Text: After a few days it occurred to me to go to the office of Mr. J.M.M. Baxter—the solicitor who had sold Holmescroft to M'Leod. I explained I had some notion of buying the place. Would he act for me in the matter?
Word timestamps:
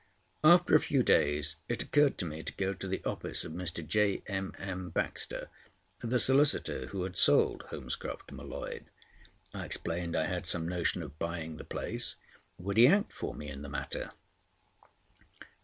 After 0.43 0.73
a 0.73 0.79
few 0.79 1.03
days 1.03 1.57
it 1.69 1.83
occurred 1.83 2.17
to 2.17 2.25
me 2.25 2.41
to 2.41 2.53
go 2.53 2.73
to 2.73 2.87
the 2.87 3.03
office 3.05 3.45
of 3.45 3.51
Mr. 3.51 3.85
J.M.M. 3.85 4.89
Baxter—the 4.89 6.19
solicitor 6.19 6.87
who 6.87 7.03
had 7.03 7.15
sold 7.15 7.65
Holmescroft 7.69 8.27
to 8.29 8.33
M'Leod. 8.33 8.85
I 9.53 9.63
explained 9.63 10.15
I 10.17 10.25
had 10.25 10.47
some 10.47 10.67
notion 10.67 11.03
of 11.03 11.19
buying 11.19 11.57
the 11.57 11.63
place. 11.65 12.15
Would 12.57 12.77
he 12.77 12.87
act 12.87 13.13
for 13.13 13.35
me 13.35 13.47
in 13.47 13.61
the 13.61 13.69
matter? 13.69 14.09